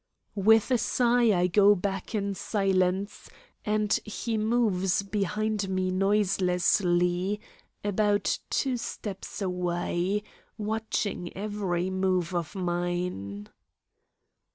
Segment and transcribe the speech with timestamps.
[0.33, 3.29] With a sigh I go back in silence,
[3.63, 7.39] and he moves behind me noiselessly,
[7.83, 10.23] about two steps away,
[10.57, 13.47] watching every move of mine.